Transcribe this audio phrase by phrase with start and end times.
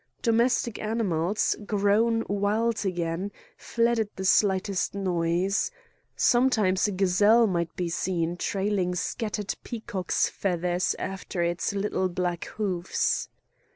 [0.23, 5.69] Domestic animals, grown wild again, fled at the slightest noise.
[6.15, 13.29] Sometimes a gazelle might be seen trailing scattered peacocks' feathers after its little black hoofs.